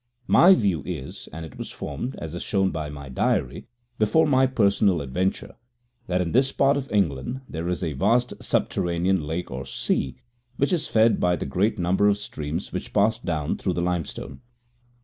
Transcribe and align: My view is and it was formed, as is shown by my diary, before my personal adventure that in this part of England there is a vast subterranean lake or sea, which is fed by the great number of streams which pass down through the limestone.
My 0.25 0.55
view 0.55 0.81
is 0.83 1.29
and 1.31 1.45
it 1.45 1.59
was 1.59 1.69
formed, 1.69 2.15
as 2.15 2.33
is 2.33 2.41
shown 2.41 2.71
by 2.71 2.89
my 2.89 3.07
diary, 3.07 3.67
before 3.99 4.25
my 4.25 4.47
personal 4.47 4.99
adventure 4.99 5.53
that 6.07 6.21
in 6.21 6.31
this 6.31 6.51
part 6.51 6.75
of 6.75 6.91
England 6.91 7.41
there 7.47 7.69
is 7.69 7.83
a 7.83 7.93
vast 7.93 8.41
subterranean 8.43 9.21
lake 9.27 9.51
or 9.51 9.63
sea, 9.63 10.17
which 10.57 10.73
is 10.73 10.87
fed 10.87 11.19
by 11.19 11.35
the 11.35 11.45
great 11.45 11.77
number 11.77 12.07
of 12.07 12.17
streams 12.17 12.73
which 12.73 12.93
pass 12.93 13.19
down 13.19 13.57
through 13.57 13.73
the 13.73 13.83
limestone. 13.83 14.39